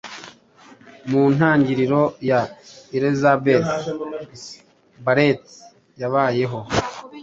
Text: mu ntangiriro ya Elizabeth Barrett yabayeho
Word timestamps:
mu 1.09 1.21
ntangiriro 1.35 2.01
ya 2.29 2.39
Elizabeth 2.97 3.67
Barrett 5.05 5.43
yabayeho 6.01 6.59